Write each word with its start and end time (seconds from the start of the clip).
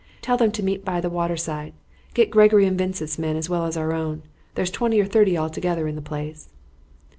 Tell 0.23 0.35
them 0.35 0.49
to 0.53 0.63
meet 0.63 0.83
by 0.83 0.99
the 0.99 1.11
water 1.11 1.37
side. 1.37 1.73
Get 2.15 2.31
Gregory 2.31 2.65
and 2.65 2.75
Vincent's 2.75 3.19
men 3.19 3.35
as 3.35 3.51
well 3.51 3.65
as 3.67 3.77
our 3.77 3.93
own. 3.93 4.23
There's 4.55 4.71
twenty 4.71 4.99
or 4.99 5.05
thirty 5.05 5.37
altogether 5.37 5.87
in 5.87 5.93
the 5.95 6.01
place." 6.01 6.49